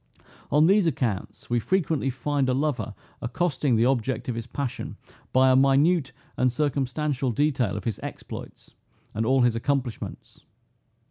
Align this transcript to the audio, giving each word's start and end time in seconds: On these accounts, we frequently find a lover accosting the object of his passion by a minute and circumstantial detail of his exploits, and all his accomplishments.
On 0.51 0.65
these 0.65 0.87
accounts, 0.87 1.47
we 1.47 1.59
frequently 1.59 2.09
find 2.09 2.49
a 2.49 2.55
lover 2.55 2.95
accosting 3.21 3.75
the 3.75 3.85
object 3.85 4.27
of 4.27 4.33
his 4.33 4.47
passion 4.47 4.97
by 5.31 5.51
a 5.51 5.55
minute 5.55 6.11
and 6.37 6.51
circumstantial 6.51 7.29
detail 7.29 7.77
of 7.77 7.83
his 7.83 7.99
exploits, 8.01 8.73
and 9.13 9.27
all 9.27 9.41
his 9.41 9.55
accomplishments. 9.55 10.41